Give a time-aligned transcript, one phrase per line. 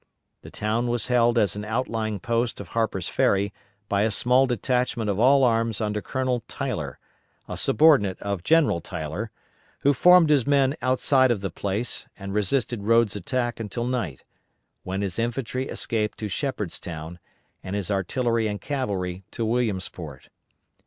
[0.41, 3.53] The town was held as an outlying post of Harper's Ferry
[3.87, 6.97] by a small detachment of all arms under Colonel Tyler,
[7.47, 9.29] a subordinate of General Tyler,
[9.81, 14.23] who formed his men outside of the place and resisted Rodes' attack until night,
[14.81, 17.19] when his infantry escaped to Shepherdstown,
[17.63, 20.29] and his artillery and cavalry to Williamsport.